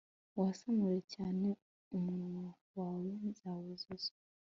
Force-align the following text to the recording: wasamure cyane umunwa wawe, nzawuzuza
wasamure 0.39 0.99
cyane 1.13 1.47
umunwa 1.95 2.43
wawe, 2.77 3.11
nzawuzuza 3.27 4.11